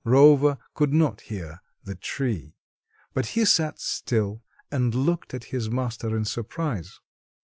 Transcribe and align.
Rover 0.03 0.57
could 0.73 0.91
not 0.91 1.21
hear 1.21 1.61
the 1.83 1.93
tree, 1.93 2.55
but 3.13 3.27
he 3.37 3.45
sat 3.45 3.79
still 3.79 4.41
and 4.71 4.95
looked 4.95 5.35
at 5.35 5.43
his 5.53 5.69
master 5.69 6.17
in 6.17 6.25
surprise. 6.25 6.99